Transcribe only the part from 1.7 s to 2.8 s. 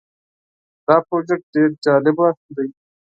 جالبه ده.